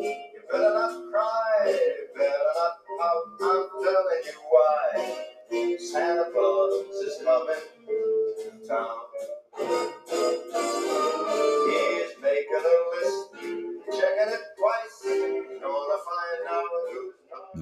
You 0.00 0.40
better 0.50 0.72
not 0.72 0.92
cry, 1.12 1.78
better 2.16 2.52
not 2.56 2.74
I'm 3.00 3.38
telling 3.38 4.24
you 4.24 4.38
why. 4.48 5.76
Santa 5.78 6.24
Claus 6.32 6.72
is 7.04 7.16
coming 7.22 7.68
to 8.40 8.68
town. 8.68 9.04
A 12.50 12.62
list, 12.96 13.28
it 13.36 14.44
twice, 14.56 15.04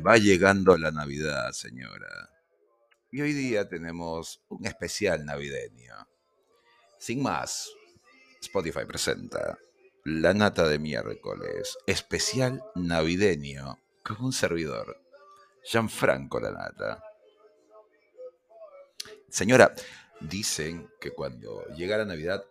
Va 0.07 0.17
llegando 0.17 0.77
la 0.79 0.91
Navidad, 0.91 1.51
señora. 1.53 2.31
Y 3.11 3.21
hoy 3.21 3.33
día 3.33 3.69
tenemos 3.69 4.43
un 4.49 4.65
especial 4.65 5.25
navideño. 5.25 5.95
Sin 6.99 7.23
más, 7.23 7.69
Spotify 8.41 8.85
presenta 8.87 9.59
La 10.11 10.33
Nata 10.33 10.67
de 10.67 10.79
miércoles, 10.79 11.77
especial 11.87 12.65
navideño, 12.75 13.79
con 14.03 14.25
un 14.25 14.33
servidor, 14.33 15.03
Gianfranco 15.63 16.41
La 16.41 16.51
Nata. 16.51 17.05
Señora, 19.29 19.75
dicen 20.19 20.89
que 20.99 21.11
cuando 21.11 21.63
llega 21.77 21.99
la 21.99 22.07
Navidad, 22.07 22.43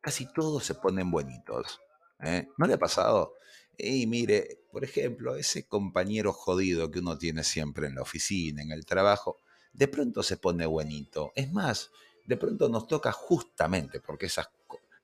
casi 0.00 0.26
todos 0.32 0.64
se 0.64 0.74
ponen 0.74 1.12
bonitos. 1.12 1.80
¿eh? 2.18 2.48
¿No 2.58 2.66
le 2.66 2.74
ha 2.74 2.78
pasado? 2.78 3.34
Y 3.78 4.08
mire, 4.08 4.58
por 4.72 4.82
ejemplo, 4.82 5.36
ese 5.36 5.68
compañero 5.68 6.32
jodido 6.32 6.90
que 6.90 6.98
uno 6.98 7.16
tiene 7.16 7.44
siempre 7.44 7.86
en 7.86 7.94
la 7.94 8.02
oficina, 8.02 8.62
en 8.62 8.72
el 8.72 8.84
trabajo, 8.84 9.36
de 9.72 9.86
pronto 9.86 10.24
se 10.24 10.38
pone 10.38 10.66
bonito. 10.66 11.30
Es 11.36 11.52
más, 11.52 11.92
de 12.26 12.36
pronto 12.36 12.68
nos 12.68 12.88
toca 12.88 13.12
justamente 13.12 14.00
porque 14.00 14.26
esas 14.26 14.48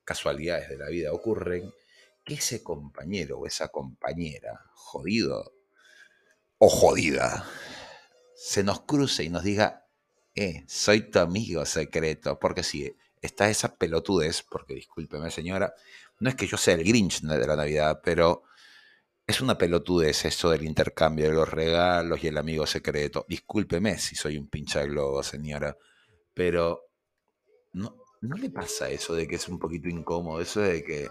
casualidades 0.07 0.69
de 0.69 0.77
la 0.77 0.87
vida 0.87 1.11
ocurren, 1.11 1.69
ese 2.25 2.63
compañero 2.63 3.39
o 3.39 3.45
esa 3.45 3.67
compañera 3.67 4.61
jodido 4.73 5.53
o 6.57 6.69
jodida 6.69 7.45
se 8.33 8.63
nos 8.63 8.81
cruce 8.81 9.25
y 9.25 9.29
nos 9.29 9.43
diga, 9.43 9.85
eh, 10.33 10.63
soy 10.67 11.11
tu 11.11 11.19
amigo 11.19 11.65
secreto, 11.65 12.39
porque 12.39 12.63
si 12.63 12.95
está 13.21 13.49
esa 13.49 13.75
pelotudez, 13.75 14.43
porque 14.43 14.75
discúlpeme 14.75 15.29
señora, 15.29 15.73
no 16.19 16.29
es 16.29 16.35
que 16.35 16.47
yo 16.47 16.55
sea 16.55 16.75
el 16.75 16.85
Grinch 16.85 17.21
de 17.21 17.47
la 17.47 17.55
Navidad, 17.57 17.99
pero 18.01 18.43
es 19.25 19.41
una 19.41 19.57
pelotudez 19.57 20.23
eso 20.23 20.49
del 20.49 20.63
intercambio 20.63 21.25
de 21.25 21.33
los 21.33 21.49
regalos 21.49 22.23
y 22.23 22.27
el 22.27 22.37
amigo 22.37 22.65
secreto. 22.65 23.25
Discúlpeme 23.27 23.97
si 23.97 24.15
soy 24.15 24.37
un 24.37 24.47
pincha 24.47 24.83
globo, 24.83 25.21
señora, 25.21 25.75
pero 26.33 26.91
¿no, 27.73 28.06
¿no 28.21 28.35
le 28.37 28.49
pasa 28.49 28.89
eso 28.89 29.15
de 29.15 29.27
que 29.27 29.35
es 29.35 29.47
un 29.47 29.59
poquito 29.59 29.89
incómodo? 29.89 30.41
Eso 30.41 30.61
de 30.61 30.83
que, 30.83 31.09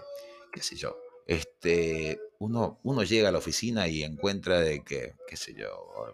qué 0.51 0.61
sé 0.61 0.75
yo, 0.75 0.97
este, 1.25 2.19
uno, 2.39 2.79
uno 2.83 3.03
llega 3.03 3.29
a 3.29 3.31
la 3.31 3.39
oficina 3.39 3.87
y 3.87 4.03
encuentra 4.03 4.59
de 4.61 4.83
que, 4.83 5.15
qué 5.27 5.37
sé 5.37 5.53
yo, 5.53 6.13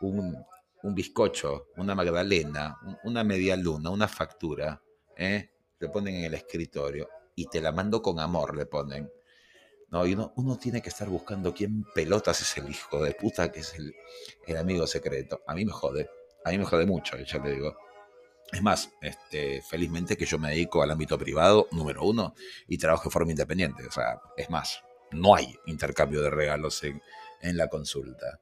un, 0.00 0.44
un 0.82 0.94
bizcocho, 0.94 1.68
una 1.76 1.94
magdalena, 1.94 2.78
un- 2.84 2.98
una 3.04 3.24
media 3.24 3.56
luna, 3.56 3.90
una 3.90 4.08
factura, 4.08 4.80
¿eh? 5.16 5.50
le 5.78 5.88
ponen 5.88 6.16
en 6.16 6.24
el 6.24 6.34
escritorio 6.34 7.08
y 7.34 7.46
te 7.46 7.60
la 7.60 7.72
mando 7.72 8.00
con 8.02 8.18
amor, 8.20 8.56
le 8.56 8.66
ponen. 8.66 9.10
No, 9.90 10.06
y 10.06 10.14
uno, 10.14 10.32
uno 10.36 10.58
tiene 10.58 10.82
que 10.82 10.88
estar 10.90 11.08
buscando 11.08 11.54
quién 11.54 11.84
pelotas 11.94 12.40
es 12.42 12.56
el 12.58 12.70
hijo 12.70 13.02
de 13.04 13.12
puta 13.14 13.52
que 13.52 13.60
es 13.60 13.74
el, 13.74 13.94
el 14.46 14.56
amigo 14.56 14.86
secreto. 14.86 15.42
A 15.46 15.54
mí 15.54 15.64
me 15.64 15.72
jode, 15.72 16.10
a 16.44 16.50
mí 16.50 16.58
me 16.58 16.64
jode 16.64 16.86
mucho, 16.86 17.16
ya 17.18 17.38
le 17.38 17.52
digo. 17.52 17.76
Es 18.52 18.62
más, 18.62 18.90
este, 19.02 19.60
felizmente 19.62 20.16
que 20.16 20.24
yo 20.24 20.38
me 20.38 20.50
dedico 20.50 20.82
al 20.82 20.90
ámbito 20.90 21.18
privado, 21.18 21.68
número 21.72 22.04
uno, 22.04 22.34
y 22.68 22.78
trabajo 22.78 23.08
de 23.08 23.12
forma 23.12 23.32
independiente. 23.32 23.86
O 23.86 23.90
sea, 23.90 24.20
es 24.36 24.48
más, 24.50 24.82
no 25.10 25.34
hay 25.34 25.54
intercambio 25.66 26.22
de 26.22 26.30
regalos 26.30 26.82
en, 26.84 27.02
en 27.42 27.56
la 27.56 27.68
consulta. 27.68 28.40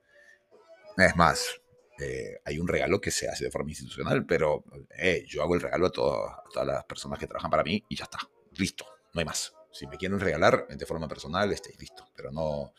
Es 0.96 1.16
más, 1.16 1.60
eh, 2.00 2.38
hay 2.44 2.58
un 2.58 2.68
regalo 2.68 3.00
que 3.00 3.10
se 3.10 3.28
hace 3.28 3.44
de 3.44 3.50
forma 3.50 3.70
institucional, 3.70 4.24
pero 4.26 4.64
eh, 4.98 5.24
yo 5.26 5.42
hago 5.42 5.54
el 5.54 5.60
regalo 5.60 5.86
a, 5.86 5.90
todo- 5.90 6.28
a 6.28 6.42
todas 6.52 6.66
las 6.68 6.84
personas 6.84 7.18
que 7.18 7.26
trabajan 7.26 7.50
para 7.50 7.64
mí 7.64 7.82
y 7.88 7.96
ya 7.96 8.04
está. 8.04 8.18
Listo, 8.56 8.84
no 9.12 9.18
hay 9.20 9.24
más. 9.24 9.52
Si 9.72 9.86
me 9.88 9.96
quieren 9.96 10.20
regalar 10.20 10.66
de 10.68 10.86
forma 10.86 11.08
personal, 11.08 11.52
estéis 11.52 11.78
listo. 11.80 12.06
Pero 12.14 12.30
no, 12.30 12.72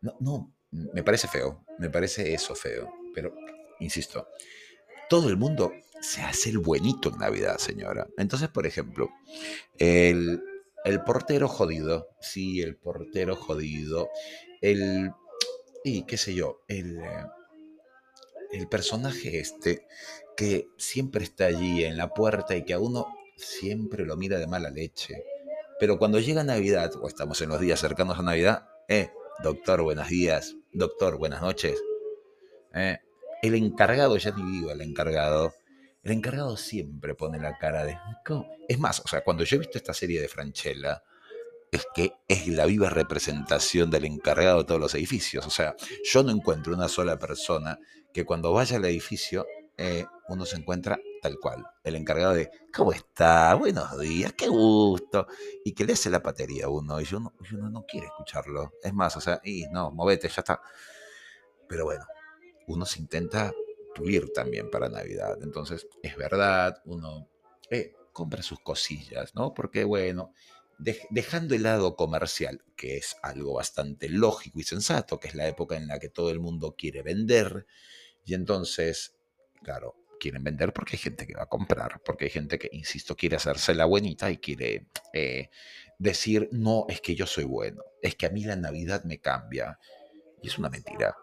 no, 0.00 0.16
no, 0.20 0.52
me 0.70 1.02
parece 1.04 1.28
feo, 1.28 1.64
me 1.78 1.90
parece 1.90 2.34
eso 2.34 2.54
feo. 2.56 2.92
Pero, 3.14 3.32
insisto, 3.78 4.26
todo 5.08 5.28
el 5.28 5.36
mundo 5.36 5.72
se 6.00 6.22
hace 6.22 6.50
el 6.50 6.58
buenito 6.58 7.10
en 7.10 7.18
Navidad, 7.18 7.58
señora. 7.58 8.06
Entonces, 8.16 8.48
por 8.48 8.66
ejemplo, 8.66 9.10
el, 9.78 10.42
el 10.84 11.04
portero 11.04 11.48
jodido, 11.48 12.08
sí, 12.20 12.62
el 12.62 12.76
portero 12.76 13.36
jodido, 13.36 14.08
el, 14.60 15.12
y 15.84 16.04
qué 16.04 16.16
sé 16.16 16.34
yo, 16.34 16.60
el, 16.68 16.98
eh, 16.98 17.24
el 18.52 18.68
personaje 18.68 19.38
este 19.38 19.86
que 20.36 20.68
siempre 20.78 21.24
está 21.24 21.46
allí 21.46 21.84
en 21.84 21.96
la 21.96 22.12
puerta 22.14 22.56
y 22.56 22.64
que 22.64 22.72
a 22.74 22.78
uno 22.78 23.06
siempre 23.36 24.04
lo 24.06 24.16
mira 24.16 24.38
de 24.38 24.46
mala 24.46 24.70
leche. 24.70 25.22
Pero 25.78 25.98
cuando 25.98 26.18
llega 26.20 26.44
Navidad, 26.44 26.92
o 27.00 27.08
estamos 27.08 27.40
en 27.42 27.50
los 27.50 27.60
días 27.60 27.80
cercanos 27.80 28.18
a 28.18 28.22
Navidad, 28.22 28.68
eh, 28.88 29.10
doctor, 29.42 29.82
buenos 29.82 30.08
días, 30.08 30.56
doctor, 30.72 31.18
buenas 31.18 31.42
noches. 31.42 31.78
eh, 32.74 32.98
el 33.42 33.54
encargado, 33.54 34.16
ya 34.18 34.32
ni 34.32 34.52
digo 34.52 34.70
el 34.70 34.82
encargado, 34.82 35.54
el 36.02 36.12
encargado 36.12 36.56
siempre 36.56 37.14
pone 37.14 37.38
la 37.38 37.58
cara 37.58 37.84
de... 37.84 37.98
¿cómo? 38.24 38.46
Es 38.68 38.78
más, 38.78 39.00
o 39.00 39.08
sea, 39.08 39.22
cuando 39.22 39.44
yo 39.44 39.56
he 39.56 39.60
visto 39.60 39.78
esta 39.78 39.94
serie 39.94 40.20
de 40.20 40.28
Franchella, 40.28 41.02
es 41.70 41.86
que 41.94 42.12
es 42.26 42.48
la 42.48 42.66
viva 42.66 42.90
representación 42.90 43.90
del 43.90 44.04
encargado 44.04 44.58
de 44.58 44.64
todos 44.64 44.80
los 44.80 44.94
edificios. 44.94 45.46
O 45.46 45.50
sea, 45.50 45.74
yo 46.04 46.22
no 46.22 46.30
encuentro 46.30 46.74
una 46.74 46.88
sola 46.88 47.18
persona 47.18 47.78
que 48.12 48.24
cuando 48.24 48.52
vaya 48.52 48.76
al 48.76 48.84
edificio 48.84 49.46
eh, 49.76 50.04
uno 50.28 50.44
se 50.44 50.56
encuentra 50.56 51.00
tal 51.22 51.38
cual. 51.38 51.64
El 51.84 51.94
encargado 51.96 52.34
de, 52.34 52.50
¿cómo 52.74 52.92
está? 52.92 53.54
Buenos 53.54 53.98
días, 53.98 54.34
qué 54.34 54.48
gusto. 54.48 55.26
Y 55.64 55.72
que 55.72 55.84
le 55.84 55.94
hace 55.94 56.10
la 56.10 56.22
patería 56.22 56.66
a 56.66 56.68
uno. 56.68 57.00
Y 57.00 57.04
yo 57.04 57.18
no, 57.18 57.32
y 57.50 57.54
uno 57.54 57.70
no 57.70 57.86
quiere 57.86 58.08
escucharlo. 58.08 58.72
Es 58.82 58.92
más, 58.92 59.16
o 59.16 59.20
sea, 59.20 59.40
y 59.42 59.66
no, 59.70 59.90
movete, 59.90 60.28
ya 60.28 60.40
está. 60.40 60.60
Pero 61.68 61.84
bueno, 61.84 62.04
uno 62.66 62.84
se 62.84 63.00
intenta 63.00 63.52
también 64.34 64.70
para 64.70 64.88
Navidad. 64.88 65.38
Entonces, 65.42 65.86
es 66.02 66.16
verdad, 66.16 66.76
uno 66.84 67.28
eh, 67.70 67.92
compra 68.12 68.42
sus 68.42 68.60
cosillas, 68.60 69.34
¿no? 69.34 69.54
Porque 69.54 69.84
bueno, 69.84 70.32
dej- 70.78 71.06
dejando 71.10 71.54
el 71.54 71.62
lado 71.64 71.96
comercial, 71.96 72.62
que 72.76 72.96
es 72.96 73.16
algo 73.22 73.54
bastante 73.54 74.08
lógico 74.08 74.60
y 74.60 74.64
sensato, 74.64 75.18
que 75.18 75.28
es 75.28 75.34
la 75.34 75.48
época 75.48 75.76
en 75.76 75.86
la 75.86 75.98
que 75.98 76.08
todo 76.08 76.30
el 76.30 76.40
mundo 76.40 76.74
quiere 76.76 77.02
vender, 77.02 77.66
y 78.24 78.34
entonces, 78.34 79.16
claro, 79.62 79.96
quieren 80.18 80.44
vender 80.44 80.72
porque 80.72 80.96
hay 80.96 80.98
gente 81.02 81.26
que 81.26 81.34
va 81.34 81.44
a 81.44 81.48
comprar, 81.48 82.00
porque 82.04 82.26
hay 82.26 82.30
gente 82.30 82.58
que, 82.58 82.68
insisto, 82.72 83.16
quiere 83.16 83.36
hacerse 83.36 83.74
la 83.74 83.86
buenita 83.86 84.30
y 84.30 84.38
quiere 84.38 84.86
eh, 85.14 85.48
decir, 85.98 86.48
no, 86.52 86.84
es 86.88 87.00
que 87.00 87.14
yo 87.14 87.26
soy 87.26 87.44
bueno, 87.44 87.82
es 88.02 88.14
que 88.16 88.26
a 88.26 88.30
mí 88.30 88.44
la 88.44 88.56
Navidad 88.56 89.04
me 89.04 89.18
cambia. 89.18 89.78
Y 90.42 90.48
es 90.48 90.58
una 90.58 90.68
mentira. 90.70 91.14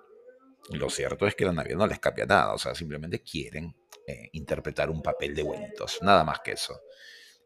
Lo 0.70 0.90
cierto 0.90 1.28
es 1.28 1.36
que 1.36 1.46
la 1.46 1.54
Navidad 1.54 1.78
no 1.78 1.88
les 1.88 2.00
cambia 2.00 2.26
nada, 2.26 2.54
o 2.54 2.58
sea, 2.58 2.76
simplemente 2.76 3.22
quieren 3.22 3.74
eh, 4.06 4.30
interpretar 4.34 4.90
un 4.90 5.02
papel 5.02 5.34
de 5.34 5.44
buenitos, 5.44 6.00
nada 6.02 6.24
más 6.24 6.42
que 6.42 6.52
eso. 6.52 6.82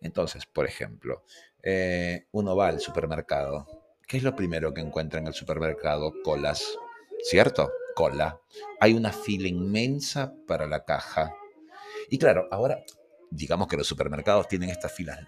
Entonces, 0.01 0.45
por 0.45 0.65
ejemplo, 0.65 1.23
eh, 1.61 2.25
uno 2.31 2.55
va 2.55 2.69
al 2.69 2.79
supermercado. 2.79 3.67
¿Qué 4.07 4.17
es 4.17 4.23
lo 4.23 4.35
primero 4.35 4.73
que 4.73 4.81
encuentra 4.81 5.19
en 5.19 5.27
el 5.27 5.33
supermercado? 5.33 6.13
Colas, 6.23 6.77
¿cierto? 7.23 7.71
Cola. 7.95 8.39
Hay 8.79 8.93
una 8.93 9.11
fila 9.11 9.47
inmensa 9.47 10.33
para 10.47 10.65
la 10.65 10.83
caja. 10.83 11.35
Y 12.09 12.17
claro, 12.17 12.47
ahora, 12.51 12.83
digamos 13.31 13.67
que 13.67 13.77
los 13.77 13.87
supermercados 13.87 14.47
tienen 14.47 14.69
estas 14.69 14.91
filas 14.91 15.19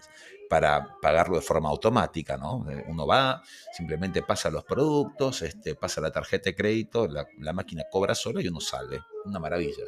para 0.48 0.96
pagarlo 1.00 1.36
de 1.36 1.42
forma 1.42 1.70
automática, 1.70 2.36
¿no? 2.36 2.70
Eh, 2.70 2.84
Uno 2.86 3.06
va, 3.06 3.42
simplemente 3.72 4.22
pasa 4.22 4.50
los 4.50 4.62
productos, 4.64 5.42
este, 5.42 5.74
pasa 5.74 6.00
la 6.02 6.12
tarjeta 6.12 6.50
de 6.50 6.54
crédito, 6.54 7.08
la, 7.08 7.52
máquina 7.52 7.84
cobra 7.90 8.14
sola 8.14 8.42
y 8.42 8.48
uno 8.48 8.60
sale. 8.60 9.00
Una 9.24 9.40
maravilla. 9.40 9.84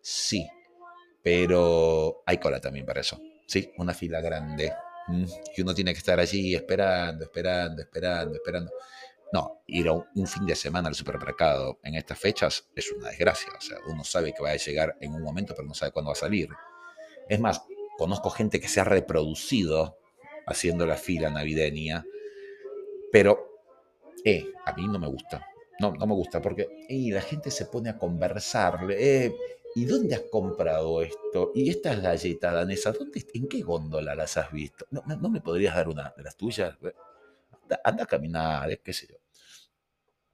Sí, 0.00 0.48
pero 1.22 2.22
hay 2.26 2.38
cola 2.38 2.58
también 2.58 2.86
para 2.86 3.00
eso. 3.02 3.20
Sí, 3.46 3.70
una 3.76 3.92
fila 3.92 4.20
grande. 4.20 4.72
Mm, 5.08 5.24
Y 5.56 5.62
uno 5.62 5.74
tiene 5.74 5.92
que 5.92 5.98
estar 5.98 6.18
allí 6.18 6.54
esperando, 6.54 7.24
esperando, 7.24 7.82
esperando, 7.82 8.34
esperando. 8.34 8.72
No, 9.30 9.62
ir 9.66 9.88
a 9.88 9.92
un 9.92 10.26
fin 10.26 10.46
de 10.46 10.56
semana 10.56 10.88
al 10.88 10.94
supermercado 10.94 11.78
en 11.82 11.96
estas 11.96 12.18
fechas 12.18 12.66
es 12.74 12.90
una 12.92 13.10
desgracia. 13.10 13.52
O 13.56 13.60
sea, 13.60 13.76
uno 13.88 14.04
sabe 14.04 14.32
que 14.32 14.42
va 14.42 14.50
a 14.50 14.56
llegar 14.56 14.96
en 15.00 15.12
un 15.12 15.22
momento, 15.22 15.54
pero 15.54 15.68
no 15.68 15.74
sabe 15.74 15.92
cuándo 15.92 16.08
va 16.08 16.12
a 16.12 16.16
salir. 16.16 16.48
Es 17.28 17.40
más, 17.40 17.62
conozco 17.96 18.30
gente 18.30 18.60
que 18.60 18.68
se 18.68 18.80
ha 18.80 18.84
reproducido 18.84 19.98
haciendo 20.46 20.86
la 20.86 20.96
fila 20.96 21.30
navideña, 21.30 22.04
pero 23.12 23.62
eh, 24.24 24.52
a 24.64 24.72
mí 24.72 24.86
no 24.88 24.98
me 24.98 25.08
gusta. 25.08 25.46
No, 25.80 25.92
no 25.92 26.06
me 26.06 26.14
gusta 26.14 26.42
porque 26.42 26.86
eh, 26.88 27.10
la 27.12 27.20
gente 27.20 27.50
se 27.50 27.66
pone 27.66 27.90
a 27.90 27.98
conversarle. 27.98 28.96
Eh, 28.98 29.34
¿Y 29.74 29.84
dónde 29.84 30.14
has 30.14 30.22
comprado 30.22 31.02
esto? 31.02 31.52
¿Y 31.54 31.70
estas 31.70 32.00
galletas 32.00 32.52
danesas? 32.52 32.98
¿Dónde, 32.98 33.24
¿En 33.34 33.46
qué 33.48 33.60
góndola 33.60 34.14
las 34.14 34.36
has 34.36 34.50
visto? 34.50 34.86
¿No, 34.90 35.02
me 35.28 35.40
podrías 35.40 35.74
dar 35.74 35.88
una 35.88 36.12
de 36.16 36.22
las 36.22 36.36
tuyas? 36.36 36.76
Anda, 37.62 37.80
anda 37.84 38.04
a 38.04 38.06
caminar, 38.06 38.70
eh, 38.72 38.80
qué 38.82 38.92
sé 38.92 39.06
yo. 39.06 39.16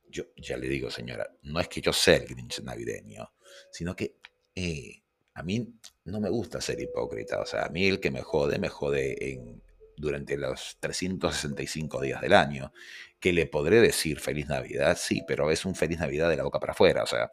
yo 0.09 0.25
ya 0.37 0.57
le 0.57 0.69
digo, 0.69 0.91
señora, 0.91 1.29
no 1.43 1.61
es 1.61 1.69
que 1.69 1.81
yo 1.81 1.93
sea 1.93 2.17
el 2.17 2.27
Grinch 2.27 2.63
navideño, 2.63 3.33
sino 3.71 3.95
que 3.95 4.17
eh, 4.55 5.03
a 5.35 5.43
mí 5.43 5.75
no 6.05 6.21
me 6.21 6.31
gusta 6.31 6.61
ser 6.61 6.81
hipócrita. 6.81 7.41
O 7.41 7.47
sea, 7.47 7.67
a 7.67 7.69
mí 7.69 7.87
el 7.87 8.01
que 8.01 8.11
me 8.11 8.23
jode, 8.23 8.59
me 8.59 8.69
jode 8.69 9.33
en, 9.33 9.63
durante 9.97 10.37
los 10.37 10.79
365 10.81 12.01
días 12.01 12.21
del 12.21 12.35
año. 12.35 12.73
Que 13.19 13.33
le 13.33 13.47
podré 13.47 13.81
decir 13.81 14.21
feliz 14.21 14.47
Navidad, 14.49 14.97
sí, 15.01 15.23
pero 15.27 15.51
es 15.51 15.65
un 15.65 15.75
feliz 15.75 15.99
Navidad 15.99 16.29
de 16.29 16.37
la 16.37 16.45
boca 16.45 16.61
para 16.61 16.73
afuera. 16.73 17.03
O 17.03 17.07
sea, 17.07 17.33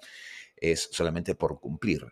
es 0.55 0.89
solamente 0.91 1.35
por 1.35 1.59
cumplir. 1.59 2.05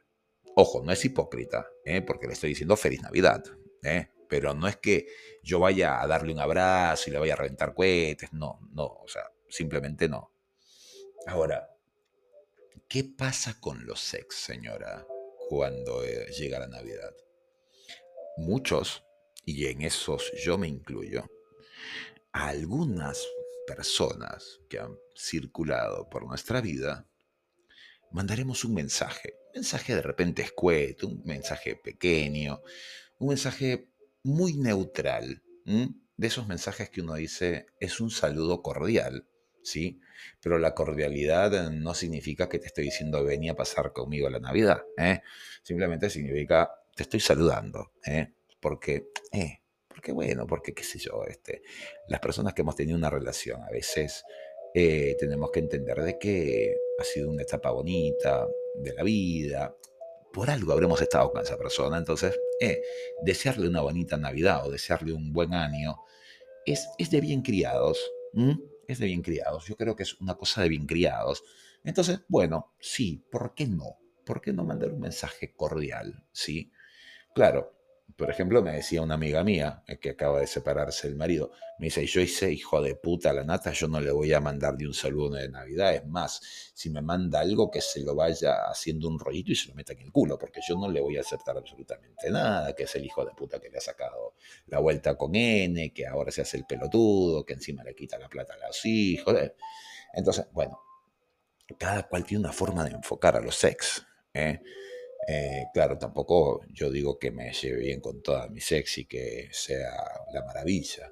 Ojo, 0.56 0.84
no 0.84 0.92
es 0.92 1.04
hipócrita, 1.06 1.68
¿eh? 1.86 2.02
porque 2.02 2.28
le 2.28 2.34
estoy 2.34 2.50
diciendo 2.50 2.76
feliz 2.76 3.02
Navidad. 3.02 3.44
¿eh? 3.84 4.10
Pero 4.28 4.54
no 4.54 4.68
es 4.68 4.78
que 4.78 5.08
yo 5.42 5.60
vaya 5.60 6.02
a 6.02 6.08
darle 6.08 6.34
un 6.34 6.40
abrazo 6.40 7.10
y 7.10 7.14
le 7.14 7.20
vaya 7.20 7.34
a 7.34 7.38
reventar 7.38 7.74
cohetes. 7.74 8.32
No, 8.34 8.60
no, 8.74 8.86
o 8.86 9.08
sea, 9.08 9.24
simplemente 9.48 10.08
no. 10.08 10.32
Ahora, 11.26 11.70
¿qué 12.88 13.06
pasa 13.06 13.60
con 13.60 13.86
los 13.86 14.00
sex, 14.00 14.36
señora, 14.36 15.06
cuando 15.50 16.04
eh, 16.04 16.28
llega 16.38 16.60
la 16.60 16.68
Navidad? 16.68 17.12
Muchos, 18.38 19.04
y 19.46 19.66
en 19.66 19.82
esos 19.82 20.32
yo 20.46 20.60
me 20.60 20.68
incluyo, 20.68 21.26
algunas 22.32 23.28
personas 23.66 24.60
que 24.70 24.80
han 24.80 24.96
circulado 25.16 26.08
por 26.08 26.28
nuestra 26.28 26.62
vida, 26.62 27.10
mandaremos 28.12 28.64
un 28.64 28.76
mensaje, 28.76 29.34
un 29.48 29.62
mensaje 29.62 29.96
de 29.96 30.04
repente 30.04 30.44
escueto, 30.44 31.08
un 31.08 31.24
mensaje 31.26 31.76
pequeño, 31.76 32.62
un 33.18 33.30
mensaje 33.30 33.90
muy 34.24 34.54
neutral, 34.54 35.44
de 35.66 36.28
esos 36.28 36.48
mensajes 36.48 36.92
que 36.92 37.02
uno 37.02 37.16
dice 37.16 37.66
es 37.80 38.00
un 38.00 38.12
saludo 38.12 38.62
cordial, 38.62 39.28
¿sí? 39.64 40.00
Pero 40.42 40.58
la 40.58 40.74
cordialidad 40.74 41.70
no 41.72 41.94
significa 41.94 42.50
que 42.50 42.60
te 42.60 42.68
estoy 42.68 42.86
diciendo 42.86 43.24
vení 43.24 43.50
a 43.50 43.56
pasar 43.56 43.94
conmigo 43.94 44.30
la 44.30 44.40
Navidad, 44.40 44.84
¿eh? 44.98 45.22
Simplemente 45.64 46.10
significa 46.10 46.72
te 46.96 47.04
estoy 47.04 47.20
saludando, 47.20 47.94
¿eh? 48.06 48.34
Porque, 48.60 49.08
eh, 49.32 49.62
porque 49.88 50.12
bueno, 50.12 50.46
porque 50.46 50.74
qué 50.74 50.84
sé 50.84 51.00
yo, 51.00 51.24
este, 51.26 51.62
las 52.08 52.20
personas 52.20 52.54
que 52.54 52.62
hemos 52.62 52.76
tenido 52.76 52.98
una 52.98 53.10
relación 53.10 53.64
a 53.64 53.70
veces 53.70 54.24
eh, 54.74 55.16
tenemos 55.18 55.50
que 55.52 55.60
entender 55.60 56.02
de 56.02 56.20
que 56.20 56.76
ha 57.00 57.04
sido 57.04 57.30
una 57.30 57.44
etapa 57.44 57.72
bonita 57.72 58.48
de 58.76 58.94
la 58.94 59.04
vida, 59.04 59.76
por 60.34 60.50
algo 60.50 60.74
habremos 60.74 61.02
estado 61.02 61.32
con 61.32 61.42
esa 61.42 61.58
persona, 61.58 61.98
entonces 61.98 62.38
eh, 62.60 62.82
desearle 63.24 63.68
una 63.68 63.82
bonita 63.82 64.18
Navidad 64.18 64.66
o 64.66 64.72
desearle 64.72 65.14
un 65.14 65.34
buen 65.34 65.54
año 65.54 65.96
es, 66.66 66.88
es 66.98 67.10
de 67.10 67.22
bien 67.22 67.42
criados 67.42 68.00
es 68.92 69.00
de 69.00 69.08
bien 69.08 69.22
criados. 69.22 69.66
Yo 69.68 69.76
creo 69.76 69.96
que 69.96 70.04
es 70.04 70.20
una 70.22 70.36
cosa 70.36 70.62
de 70.62 70.70
bien 70.70 70.86
criados. 70.86 71.44
Entonces, 71.84 72.22
bueno, 72.28 72.74
sí, 72.80 73.24
¿por 73.32 73.54
qué 73.54 73.68
no? 73.68 74.00
¿Por 74.26 74.42
qué 74.42 74.54
no 74.54 74.64
mandar 74.64 74.92
un 74.92 75.00
mensaje 75.00 75.54
cordial? 75.56 76.26
Sí. 76.32 76.72
Claro, 77.34 77.79
por 78.16 78.30
ejemplo, 78.30 78.62
me 78.62 78.74
decía 78.74 79.02
una 79.02 79.16
amiga 79.16 79.44
mía 79.44 79.84
eh, 79.88 79.98
que 79.98 80.12
acaba 80.12 80.40
de 80.40 80.48
separarse 80.48 81.08
del 81.08 81.18
marido, 81.18 81.52
me 81.78 81.88
dice, 81.88 82.06
yo 82.06 82.22
hice 82.22 82.52
hijo 82.52 82.82
de 82.82 82.96
puta 82.96 83.32
la 83.32 83.44
nata, 83.44 83.72
yo 83.72 83.88
no 83.88 84.00
le 84.02 84.12
voy 84.12 84.34
a 84.34 84.40
mandar 84.40 84.76
de 84.78 84.88
un 84.88 84.94
saludo 84.94 85.36
de 85.38 85.50
Navidad, 85.50 85.96
es 85.96 86.06
más, 86.06 86.72
si 86.74 86.90
me 86.90 87.02
manda 87.02 87.40
algo 87.40 87.72
que 87.72 87.82
se 87.82 88.02
lo 88.02 88.16
vaya 88.16 88.66
haciendo 88.70 89.08
un 89.08 89.20
rollito 89.20 89.52
y 89.52 89.56
se 89.56 89.70
lo 89.70 89.76
meta 89.76 89.94
en 89.94 90.02
el 90.02 90.12
culo, 90.12 90.38
porque 90.38 90.60
yo 90.68 90.76
no 90.76 90.90
le 90.90 91.00
voy 91.02 91.18
a 91.18 91.22
aceptar 91.22 91.58
absolutamente 91.58 92.30
nada, 92.30 92.74
que 92.76 92.84
es 92.84 92.96
el 92.96 93.06
hijo 93.06 93.24
de 93.24 93.32
puta 93.32 93.60
que 93.60 93.70
le 93.70 93.78
ha 93.78 93.82
sacado 93.82 94.36
la 94.68 94.80
vuelta 94.80 95.16
con 95.16 95.36
N, 95.36 95.94
que 95.94 96.06
ahora 96.06 96.32
se 96.32 96.42
hace 96.42 96.58
el 96.58 96.66
pelotudo, 96.66 97.46
que 97.46 97.54
encima 97.54 97.84
le 97.84 97.96
quita 97.96 98.18
la 98.18 98.28
plata 98.28 98.56
a 98.56 98.68
los 98.68 98.86
hijos. 98.86 99.36
Eh. 99.36 99.56
Entonces, 100.14 100.48
bueno, 100.52 100.80
cada 101.78 102.08
cual 102.08 102.26
tiene 102.26 102.44
una 102.44 102.54
forma 102.54 102.84
de 102.84 102.92
enfocar 102.92 103.36
a 103.36 103.42
los 103.42 103.64
ex. 103.64 104.06
¿eh? 104.34 104.62
Eh, 105.28 105.66
claro, 105.74 105.98
tampoco 105.98 106.62
yo 106.70 106.90
digo 106.90 107.20
que 107.20 107.32
me 107.32 107.52
lleve 107.54 107.80
bien 107.82 108.00
con 108.00 108.22
toda 108.22 108.48
mi 108.48 108.62
sex 108.62 109.00
y 109.00 109.06
que 109.06 109.50
sea 109.52 109.92
la 110.34 110.44
maravilla, 110.44 111.12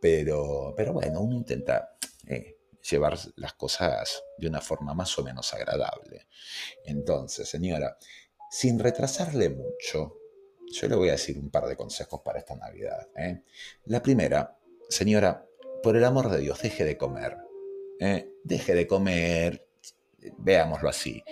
pero, 0.00 0.74
pero 0.76 0.92
bueno, 0.92 1.20
uno 1.20 1.36
intenta 1.36 1.96
eh, 2.26 2.56
llevar 2.88 3.18
las 3.36 3.54
cosas 3.54 4.22
de 4.36 4.48
una 4.48 4.60
forma 4.60 4.94
más 4.94 5.18
o 5.18 5.24
menos 5.24 5.52
agradable. 5.54 6.26
Entonces, 6.84 7.48
señora, 7.48 7.96
sin 8.50 8.78
retrasarle 8.78 9.50
mucho, 9.50 10.18
yo 10.70 10.88
le 10.88 10.94
voy 10.94 11.08
a 11.08 11.12
decir 11.12 11.38
un 11.38 11.50
par 11.50 11.66
de 11.66 11.76
consejos 11.76 12.20
para 12.24 12.38
esta 12.38 12.54
Navidad. 12.54 13.08
¿eh? 13.16 13.42
La 13.86 14.02
primera, 14.02 14.56
señora, 14.88 15.46
por 15.82 15.96
el 15.96 16.04
amor 16.04 16.30
de 16.30 16.38
Dios, 16.38 16.60
deje 16.62 16.84
de 16.84 16.96
comer. 16.96 17.38
Deje 18.44 18.74
de 18.74 18.86
comer, 18.86 19.66
veámoslo 20.38 20.88
así. 20.88 21.24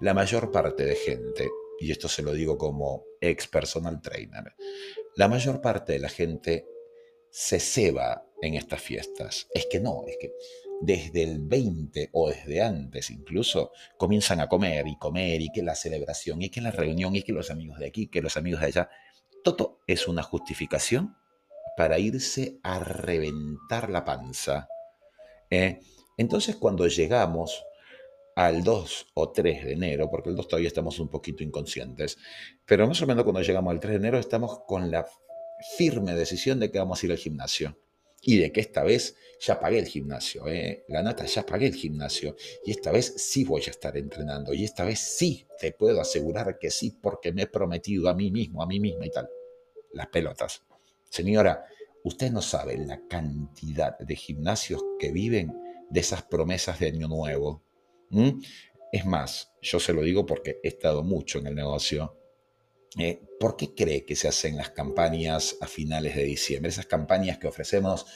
La 0.00 0.12
mayor 0.12 0.50
parte 0.50 0.84
de 0.84 0.94
gente 0.94 1.50
y 1.80 1.90
esto 1.90 2.08
se 2.08 2.22
lo 2.22 2.32
digo 2.32 2.58
como 2.58 3.04
ex 3.20 3.46
personal 3.48 4.00
trainer, 4.02 4.54
la 5.16 5.28
mayor 5.28 5.60
parte 5.60 5.94
de 5.94 5.98
la 5.98 6.10
gente 6.10 6.66
se 7.30 7.58
ceba 7.58 8.24
en 8.42 8.54
estas 8.54 8.82
fiestas. 8.82 9.48
Es 9.54 9.66
que 9.66 9.80
no, 9.80 10.04
es 10.06 10.16
que 10.20 10.32
desde 10.80 11.22
el 11.22 11.40
20 11.40 12.10
o 12.12 12.28
desde 12.28 12.62
antes 12.62 13.10
incluso 13.10 13.72
comienzan 13.96 14.40
a 14.40 14.48
comer 14.48 14.86
y 14.88 14.98
comer 14.98 15.40
y 15.40 15.50
que 15.52 15.62
la 15.62 15.74
celebración 15.74 16.42
y 16.42 16.50
que 16.50 16.60
la 16.60 16.70
reunión 16.70 17.16
y 17.16 17.22
que 17.22 17.32
los 17.32 17.50
amigos 17.50 17.78
de 17.78 17.86
aquí, 17.86 18.08
que 18.08 18.22
los 18.22 18.36
amigos 18.36 18.60
de 18.60 18.66
allá, 18.66 18.90
todo 19.42 19.80
es 19.86 20.06
una 20.06 20.22
justificación 20.22 21.16
para 21.76 21.98
irse 21.98 22.58
a 22.62 22.78
reventar 22.78 23.88
la 23.88 24.04
panza. 24.04 24.68
¿eh? 25.50 25.80
Entonces 26.18 26.56
cuando 26.56 26.86
llegamos 26.86 27.64
al 28.36 28.62
2 28.62 29.06
o 29.14 29.30
3 29.30 29.64
de 29.64 29.72
enero, 29.72 30.10
porque 30.10 30.30
el 30.30 30.36
2 30.36 30.48
todavía 30.48 30.68
estamos 30.68 30.98
un 30.98 31.08
poquito 31.08 31.42
inconscientes, 31.42 32.18
pero 32.66 32.86
más 32.86 33.00
o 33.02 33.06
menos 33.06 33.24
cuando 33.24 33.42
llegamos 33.42 33.70
al 33.70 33.80
3 33.80 33.92
de 33.92 33.96
enero 33.98 34.18
estamos 34.18 34.60
con 34.66 34.90
la 34.90 35.06
firme 35.76 36.14
decisión 36.14 36.58
de 36.60 36.70
que 36.70 36.78
vamos 36.78 37.02
a 37.02 37.06
ir 37.06 37.12
al 37.12 37.18
gimnasio 37.18 37.76
y 38.22 38.38
de 38.38 38.52
que 38.52 38.60
esta 38.60 38.82
vez 38.82 39.16
ya 39.40 39.58
pagué 39.58 39.78
el 39.78 39.86
gimnasio, 39.86 40.46
¿eh? 40.48 40.84
la 40.88 41.02
nata 41.02 41.24
ya 41.24 41.44
pagué 41.44 41.66
el 41.66 41.74
gimnasio 41.74 42.36
y 42.64 42.70
esta 42.70 42.92
vez 42.92 43.14
sí 43.16 43.44
voy 43.44 43.62
a 43.66 43.70
estar 43.70 43.96
entrenando 43.96 44.52
y 44.52 44.64
esta 44.64 44.84
vez 44.84 44.98
sí 44.98 45.46
te 45.58 45.72
puedo 45.72 46.00
asegurar 46.00 46.58
que 46.58 46.70
sí 46.70 46.98
porque 47.00 47.32
me 47.32 47.42
he 47.42 47.46
prometido 47.46 48.08
a 48.08 48.14
mí 48.14 48.30
mismo, 48.30 48.62
a 48.62 48.66
mí 48.66 48.78
misma 48.78 49.06
y 49.06 49.10
tal. 49.10 49.28
Las 49.92 50.08
pelotas. 50.08 50.62
Señora, 51.08 51.64
usted 52.04 52.30
no 52.30 52.42
sabe 52.42 52.76
la 52.78 53.00
cantidad 53.08 53.98
de 53.98 54.16
gimnasios 54.16 54.82
que 54.98 55.10
viven 55.10 55.52
de 55.88 56.00
esas 56.00 56.22
promesas 56.22 56.78
de 56.78 56.88
año 56.88 57.08
nuevo 57.08 57.64
¿Mm? 58.10 58.40
Es 58.92 59.06
más, 59.06 59.52
yo 59.62 59.80
se 59.80 59.92
lo 59.92 60.02
digo 60.02 60.26
porque 60.26 60.60
he 60.62 60.68
estado 60.68 61.02
mucho 61.02 61.38
en 61.38 61.46
el 61.46 61.54
negocio. 61.54 62.16
Eh, 62.98 63.20
¿Por 63.38 63.56
qué 63.56 63.72
cree 63.74 64.04
que 64.04 64.16
se 64.16 64.26
hacen 64.26 64.56
las 64.56 64.70
campañas 64.70 65.56
a 65.60 65.68
finales 65.68 66.16
de 66.16 66.24
diciembre? 66.24 66.70
Esas 66.70 66.86
campañas 66.86 67.38
que 67.38 67.46
ofrecemos 67.46 68.06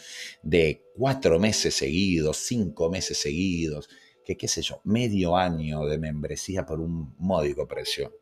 de 0.42 0.84
cuatro 0.96 1.38
meses 1.38 1.74
seguidos, 1.74 2.38
cinco 2.38 2.90
meses 2.90 3.18
seguidos, 3.18 3.88
que 4.24 4.36
qué 4.36 4.48
sé 4.48 4.62
yo, 4.62 4.80
medio 4.84 5.36
año 5.36 5.86
de 5.86 5.98
membresía 5.98 6.66
por 6.66 6.80
un 6.80 7.14
módico 7.18 7.68
precio. 7.68 8.18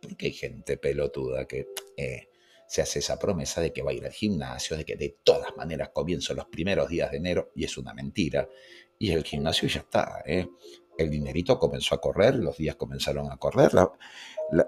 Porque 0.00 0.26
hay 0.26 0.32
gente 0.32 0.76
pelotuda 0.76 1.46
que 1.46 1.66
eh, 1.96 2.28
se 2.68 2.82
hace 2.82 3.00
esa 3.00 3.18
promesa 3.18 3.60
de 3.60 3.72
que 3.72 3.82
va 3.82 3.90
a 3.90 3.94
ir 3.94 4.04
al 4.04 4.12
gimnasio, 4.12 4.76
de 4.76 4.84
que 4.84 4.96
de 4.96 5.18
todas 5.24 5.56
maneras 5.56 5.90
comienzo 5.92 6.34
los 6.34 6.46
primeros 6.46 6.88
días 6.88 7.10
de 7.10 7.16
enero, 7.16 7.50
y 7.54 7.64
es 7.64 7.76
una 7.78 7.94
mentira. 7.94 8.48
Y 8.98 9.10
el 9.10 9.24
gimnasio 9.24 9.68
ya 9.68 9.80
está. 9.80 10.22
¿eh? 10.24 10.46
El 10.98 11.10
dinerito 11.10 11.58
comenzó 11.58 11.94
a 11.94 12.00
correr, 12.00 12.34
los 12.36 12.56
días 12.56 12.76
comenzaron 12.76 13.30
a 13.30 13.36
correr, 13.36 13.72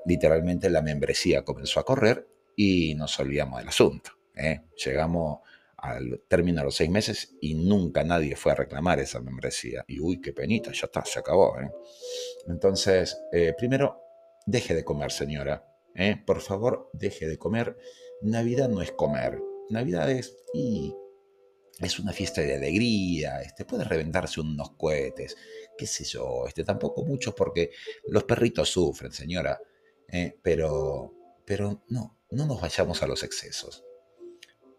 literalmente 0.07 0.71
la 0.71 0.83
membresía 0.83 1.45
comenzó 1.45 1.81
a 1.81 1.85
correr 1.85 2.29
y 2.57 2.95
nos 2.95 3.19
olvidamos 3.21 3.61
del 3.61 3.69
asunto. 3.69 4.11
¿eh? 4.35 4.63
Llegamos 4.85 5.41
al 5.77 6.23
término 6.27 6.61
de 6.61 6.65
los 6.65 6.75
seis 6.75 6.91
meses 6.91 7.37
y 7.41 7.55
nunca 7.55 8.03
nadie 8.03 8.35
fue 8.35 8.53
a 8.53 8.57
reclamar 8.57 8.99
esa 8.99 9.21
membresía. 9.21 9.85
Y 9.87 10.01
uy, 10.01 10.21
qué 10.21 10.33
penita, 10.33 10.73
ya 10.73 10.87
está, 10.87 11.05
se 11.05 11.21
acabó. 11.21 11.59
¿eh? 11.61 11.71
Entonces, 12.49 13.21
eh, 13.33 13.55
primero, 13.57 14.01
deje 14.47 14.75
de 14.75 14.85
comer, 14.85 15.13
señora. 15.13 15.65
Por 16.27 16.41
favor, 16.41 16.91
deje 16.93 17.27
de 17.27 17.39
comer. 17.39 17.77
Navidad 18.23 18.69
no 18.69 18.83
es 18.83 18.93
comer. 18.93 19.41
Navidad 19.69 20.09
es... 20.11 20.37
Y 20.55 20.95
es 21.81 21.99
una 21.99 22.13
fiesta 22.13 22.41
de 22.41 22.57
alegría, 22.57 23.41
este, 23.43 23.65
puede 23.65 23.85
reventarse 23.85 24.41
unos 24.41 24.73
cohetes, 24.73 25.37
qué 25.77 25.87
sé 25.87 26.05
yo, 26.05 26.47
este, 26.47 26.65
tampoco 26.65 27.05
mucho 27.05 27.35
porque 27.35 27.71
los 28.09 28.25
perritos 28.25 28.69
sufren, 28.69 29.13
señora, 29.13 29.61
eh, 30.09 30.37
pero, 30.43 31.15
pero 31.45 31.83
no, 31.89 32.19
no 32.31 32.47
nos 32.47 32.61
vayamos 32.61 33.03
a 33.03 33.07
los 33.07 33.23
excesos. 33.23 33.85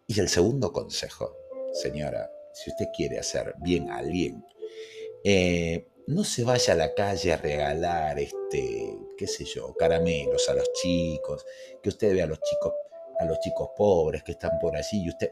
Y 0.08 0.20
el 0.20 0.28
segundo 0.28 0.74
consejo, 0.74 1.36
señora, 1.74 2.30
si 2.54 2.72
usted 2.72 2.88
quiere 2.96 3.20
hacer 3.20 3.54
bien 3.60 3.90
a 3.90 3.98
alguien, 3.98 4.44
eh, 5.24 5.88
no 6.08 6.24
se 6.24 6.44
vaya 6.44 6.74
a 6.74 6.78
la 6.78 6.94
calle 6.96 7.32
a 7.32 7.38
regalar, 7.38 8.20
este, 8.20 8.98
qué 9.18 9.28
sé 9.28 9.46
yo, 9.46 9.74
caramelos 9.76 10.50
a 10.50 10.56
los 10.56 10.72
chicos, 10.74 11.46
que 11.84 11.90
usted 11.90 12.14
vea 12.14 12.24
a 12.24 12.28
los 12.28 12.40
chicos, 12.42 12.74
a 13.20 13.26
los 13.26 13.40
chicos 13.40 13.70
pobres 13.78 14.24
que 14.24 14.32
están 14.32 14.52
por 14.60 14.76
allí 14.76 15.04
y 15.04 15.10
usted 15.10 15.30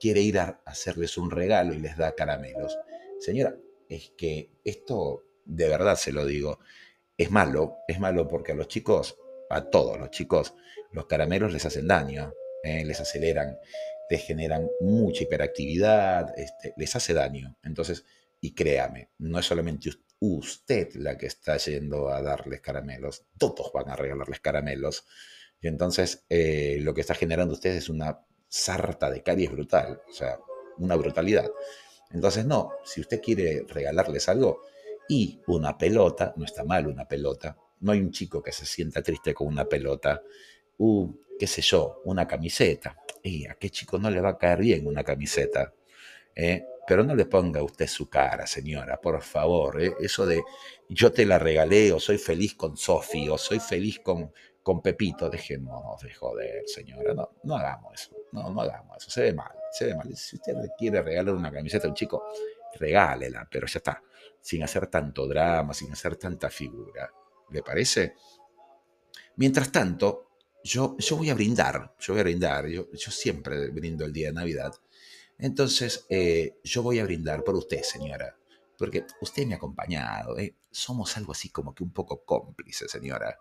quiere 0.00 0.20
ir 0.20 0.38
a 0.38 0.60
hacerles 0.64 1.16
un 1.18 1.30
regalo 1.30 1.74
y 1.74 1.78
les 1.78 1.96
da 1.96 2.14
caramelos. 2.14 2.76
Señora, 3.20 3.56
es 3.88 4.12
que 4.16 4.50
esto, 4.64 5.24
de 5.44 5.68
verdad 5.68 5.96
se 5.96 6.12
lo 6.12 6.24
digo, 6.26 6.58
es 7.16 7.30
malo, 7.30 7.76
es 7.88 7.98
malo 7.98 8.28
porque 8.28 8.52
a 8.52 8.54
los 8.54 8.68
chicos, 8.68 9.16
a 9.48 9.70
todos 9.70 9.98
los 9.98 10.10
chicos, 10.10 10.54
los 10.92 11.06
caramelos 11.06 11.52
les 11.52 11.64
hacen 11.64 11.88
daño, 11.88 12.32
¿eh? 12.62 12.84
les 12.84 13.00
aceleran, 13.00 13.58
les 14.10 14.22
generan 14.22 14.68
mucha 14.80 15.24
hiperactividad, 15.24 16.38
este, 16.38 16.74
les 16.76 16.94
hace 16.94 17.14
daño. 17.14 17.56
Entonces, 17.62 18.04
y 18.40 18.54
créame, 18.54 19.10
no 19.18 19.38
es 19.38 19.46
solamente 19.46 19.90
usted 20.18 20.94
la 20.94 21.16
que 21.16 21.26
está 21.26 21.56
yendo 21.56 22.08
a 22.08 22.22
darles 22.22 22.60
caramelos, 22.60 23.24
todos 23.38 23.72
van 23.72 23.90
a 23.90 23.96
regalarles 23.96 24.40
caramelos. 24.40 25.04
Y 25.60 25.68
entonces 25.68 26.24
eh, 26.28 26.78
lo 26.80 26.94
que 26.94 27.00
está 27.00 27.14
generando 27.14 27.54
usted 27.54 27.74
es 27.74 27.88
una 27.88 28.26
sarta 28.48 29.10
de 29.10 29.22
caries 29.22 29.50
brutal, 29.50 30.00
o 30.08 30.12
sea, 30.12 30.38
una 30.78 30.96
brutalidad. 30.96 31.50
Entonces, 32.10 32.44
no, 32.44 32.72
si 32.84 33.00
usted 33.00 33.20
quiere 33.20 33.64
regalarles 33.68 34.28
algo 34.28 34.62
y 35.08 35.40
una 35.46 35.76
pelota, 35.76 36.32
no 36.36 36.44
está 36.44 36.64
mal 36.64 36.86
una 36.86 37.06
pelota, 37.06 37.56
no 37.80 37.92
hay 37.92 38.00
un 38.00 38.10
chico 38.10 38.42
que 38.42 38.52
se 38.52 38.66
sienta 38.66 39.02
triste 39.02 39.34
con 39.34 39.48
una 39.48 39.66
pelota, 39.66 40.22
uh, 40.78 41.12
qué 41.38 41.46
sé 41.46 41.62
yo, 41.62 42.00
una 42.04 42.26
camiseta. 42.26 42.96
¿Y 43.22 43.46
a 43.46 43.54
qué 43.54 43.70
chico 43.70 43.98
no 43.98 44.08
le 44.08 44.20
va 44.20 44.30
a 44.30 44.38
caer 44.38 44.60
bien 44.60 44.86
una 44.86 45.02
camiseta? 45.02 45.74
¿Eh? 46.34 46.64
Pero 46.86 47.02
no 47.02 47.14
le 47.16 47.26
ponga 47.26 47.62
usted 47.62 47.88
su 47.88 48.08
cara, 48.08 48.46
señora, 48.46 49.00
por 49.00 49.20
favor. 49.22 49.82
¿eh? 49.82 49.94
Eso 50.00 50.26
de 50.26 50.42
yo 50.88 51.12
te 51.12 51.26
la 51.26 51.38
regalé, 51.38 51.92
o 51.92 51.98
soy 51.98 52.18
feliz 52.18 52.54
con 52.54 52.76
Sofi, 52.76 53.28
o 53.28 53.36
soy 53.36 53.58
feliz 53.58 53.98
con, 54.00 54.32
con 54.66 54.82
Pepito, 54.82 55.30
dejemos 55.30 56.02
de 56.02 56.12
joder, 56.12 56.64
señora. 56.66 57.14
No, 57.14 57.30
no 57.44 57.54
hagamos 57.54 57.94
eso. 57.94 58.16
No, 58.32 58.50
no 58.50 58.62
hagamos 58.62 58.96
eso. 58.96 59.08
Se 59.08 59.22
ve 59.22 59.32
mal, 59.32 59.52
se 59.70 59.86
ve 59.86 59.94
mal. 59.94 60.16
Si 60.16 60.34
usted 60.34 60.54
quiere 60.76 61.02
regalar 61.02 61.36
una 61.36 61.52
camiseta 61.52 61.86
a 61.86 61.90
un 61.90 61.94
chico, 61.94 62.24
regálela, 62.74 63.46
pero 63.48 63.68
ya 63.68 63.78
está. 63.78 64.02
Sin 64.40 64.64
hacer 64.64 64.88
tanto 64.88 65.28
drama, 65.28 65.72
sin 65.72 65.92
hacer 65.92 66.16
tanta 66.16 66.50
figura. 66.50 67.08
¿Le 67.50 67.62
parece? 67.62 68.14
Mientras 69.36 69.70
tanto, 69.70 70.30
yo, 70.64 70.96
yo 70.98 71.16
voy 71.16 71.30
a 71.30 71.34
brindar, 71.34 71.94
yo 72.00 72.14
voy 72.14 72.22
a 72.22 72.24
brindar, 72.24 72.66
yo, 72.66 72.90
yo 72.90 73.12
siempre 73.12 73.70
brindo 73.70 74.04
el 74.04 74.12
día 74.12 74.30
de 74.30 74.32
Navidad. 74.32 74.74
Entonces, 75.38 76.06
eh, 76.08 76.58
yo 76.64 76.82
voy 76.82 76.98
a 76.98 77.04
brindar 77.04 77.44
por 77.44 77.54
usted, 77.54 77.82
señora, 77.84 78.36
porque 78.76 79.06
usted 79.20 79.46
me 79.46 79.54
ha 79.54 79.58
acompañado, 79.58 80.36
¿eh? 80.36 80.56
somos 80.72 81.16
algo 81.16 81.30
así 81.30 81.50
como 81.50 81.72
que 81.72 81.84
un 81.84 81.92
poco 81.92 82.24
cómplices, 82.24 82.90
señora. 82.90 83.38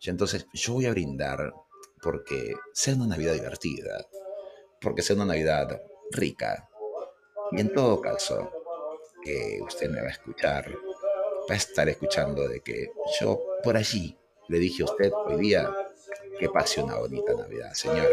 Y 0.00 0.10
entonces, 0.10 0.46
yo 0.52 0.74
voy 0.74 0.86
a 0.86 0.90
brindar 0.90 1.52
porque 2.02 2.54
sea 2.72 2.94
una 2.94 3.06
Navidad 3.06 3.34
divertida, 3.34 4.06
porque 4.80 5.02
sea 5.02 5.16
una 5.16 5.24
Navidad 5.26 5.80
rica. 6.12 6.68
Y 7.52 7.60
en 7.60 7.72
todo 7.72 8.00
caso, 8.00 8.50
que 9.22 9.58
usted 9.62 9.90
me 9.90 10.00
va 10.00 10.08
a 10.08 10.12
escuchar, 10.12 10.70
va 11.50 11.54
a 11.54 11.56
estar 11.56 11.88
escuchando 11.88 12.46
de 12.48 12.60
que 12.60 12.92
yo 13.20 13.40
por 13.62 13.76
allí 13.76 14.16
le 14.48 14.58
dije 14.58 14.82
a 14.82 14.86
usted 14.86 15.10
hoy 15.12 15.40
día 15.40 15.74
que 16.38 16.48
pase 16.48 16.82
una 16.82 16.96
bonita 16.96 17.34
Navidad, 17.34 17.72
señora. 17.72 18.08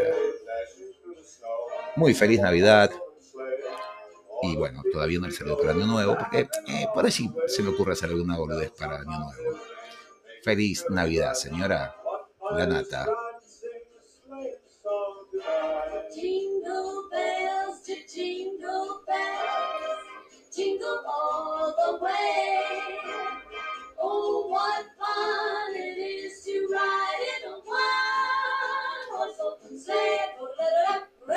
Muy 1.96 2.14
feliz 2.14 2.40
Navidad. 2.40 2.92
Y 4.42 4.56
bueno, 4.56 4.82
todavía 4.92 5.20
no 5.20 5.28
el 5.28 5.34
saludo 5.34 5.60
para 5.60 5.72
Año 5.72 5.86
Nuevo, 5.86 6.18
porque 6.18 6.48
eh, 6.68 6.88
por 6.94 7.06
allí 7.06 7.32
se 7.48 7.62
me 7.64 7.70
ocurre 7.70 7.94
hacer 7.94 8.10
alguna 8.10 8.38
boludez 8.38 8.72
para 8.72 8.98
Año 8.98 9.20
Nuevo. 9.20 9.60
Feliz 10.44 10.86
Navidad, 10.90 11.34
señora. 11.36 11.96
La 12.52 12.68
nata. 12.68 13.08
Jingle 16.14 17.10
bells 17.12 17.82
to 17.86 17.96
jingle 18.14 19.02
bells, 19.08 20.04
jingle 20.54 21.04
all 21.08 21.74
the 21.78 22.04
way. 22.04 22.14
What 22.44 22.53